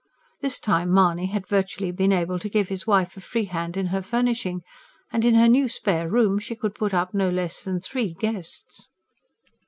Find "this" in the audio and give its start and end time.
0.39-0.57